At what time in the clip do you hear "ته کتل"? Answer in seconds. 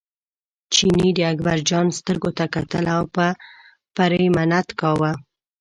2.37-2.85